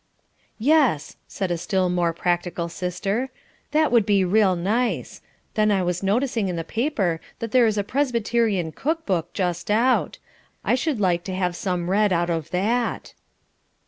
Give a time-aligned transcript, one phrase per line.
[0.57, 3.29] "Yes," said a still more practical sister,
[3.69, 5.21] "that would be real nice.
[5.53, 9.69] Then I was noticing in the paper that there is a Presbyterian cook book just
[9.69, 10.17] out.
[10.63, 13.13] I should like to have some read out of that."